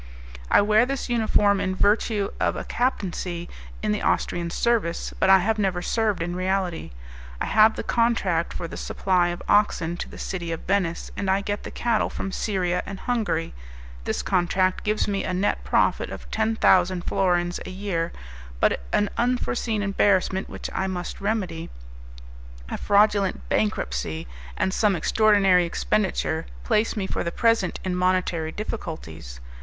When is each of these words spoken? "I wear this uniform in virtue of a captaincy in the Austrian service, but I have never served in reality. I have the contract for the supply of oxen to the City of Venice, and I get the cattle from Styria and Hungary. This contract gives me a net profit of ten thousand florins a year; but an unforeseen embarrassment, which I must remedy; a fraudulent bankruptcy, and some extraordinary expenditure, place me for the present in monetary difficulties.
"I 0.49 0.61
wear 0.63 0.83
this 0.87 1.09
uniform 1.09 1.61
in 1.61 1.75
virtue 1.75 2.29
of 2.39 2.55
a 2.55 2.63
captaincy 2.63 3.47
in 3.83 3.91
the 3.91 4.01
Austrian 4.01 4.49
service, 4.49 5.13
but 5.19 5.29
I 5.29 5.37
have 5.37 5.59
never 5.59 5.83
served 5.83 6.23
in 6.23 6.35
reality. 6.35 6.89
I 7.39 7.45
have 7.45 7.75
the 7.75 7.83
contract 7.83 8.51
for 8.51 8.67
the 8.67 8.77
supply 8.77 9.27
of 9.27 9.43
oxen 9.47 9.97
to 9.97 10.09
the 10.09 10.17
City 10.17 10.51
of 10.51 10.61
Venice, 10.61 11.11
and 11.15 11.29
I 11.29 11.41
get 11.41 11.61
the 11.61 11.69
cattle 11.69 12.09
from 12.09 12.31
Styria 12.31 12.81
and 12.87 13.01
Hungary. 13.01 13.53
This 14.05 14.23
contract 14.23 14.83
gives 14.83 15.07
me 15.07 15.23
a 15.23 15.35
net 15.35 15.63
profit 15.63 16.09
of 16.09 16.31
ten 16.31 16.55
thousand 16.55 17.05
florins 17.05 17.59
a 17.63 17.69
year; 17.69 18.11
but 18.59 18.81
an 18.91 19.07
unforeseen 19.19 19.83
embarrassment, 19.83 20.49
which 20.49 20.67
I 20.73 20.87
must 20.87 21.21
remedy; 21.21 21.69
a 22.69 22.77
fraudulent 22.79 23.47
bankruptcy, 23.49 24.25
and 24.57 24.73
some 24.73 24.95
extraordinary 24.95 25.65
expenditure, 25.67 26.47
place 26.63 26.97
me 26.97 27.05
for 27.05 27.23
the 27.23 27.31
present 27.31 27.79
in 27.83 27.95
monetary 27.95 28.51
difficulties. 28.51 29.39